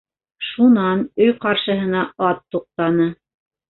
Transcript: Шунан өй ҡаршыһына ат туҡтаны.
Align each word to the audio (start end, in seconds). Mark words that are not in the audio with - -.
Шунан 0.47 1.03
өй 1.27 1.31
ҡаршыһына 1.45 2.09
ат 2.33 2.45
туҡтаны. 2.53 3.13